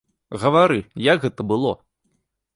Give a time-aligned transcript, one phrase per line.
[0.43, 0.79] Гавары,
[1.09, 1.71] як гэта было?